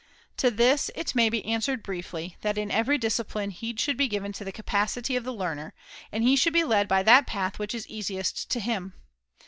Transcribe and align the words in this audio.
To 0.37 0.49
this 0.49 0.89
it 0.95 1.13
may 1.13 1.29
be 1.29 1.45
answered 1.45 1.83
briefly 1.83 2.35
that 2.41 2.55
[i30] 2.55 2.57
in 2.63 2.71
every 2.71 2.97
discipline 2.97 3.51
heed 3.51 3.79
should 3.79 3.97
be 3.97 4.07
given 4.07 4.33
to 4.33 4.43
the 4.43 4.51
capacity 4.51 5.15
of 5.15 5.23
the 5.25 5.29
XVII. 5.29 5.37
THE 5.37 5.45
FOURTH 5.45 5.73
TREATISE 6.09 6.09
317 6.09 6.11
learner, 6.23 6.23
and 6.23 6.23
he 6.27 6.35
should 6.35 6.53
be 6.53 6.63
led 6.63 6.87
by 6.87 7.03
that 7.03 7.27
path 7.27 7.59
which 7.59 7.73
The 7.73 7.77
is 7.77 7.87
easiest 7.87 8.49
to 8.49 8.59
him. 8.59 8.93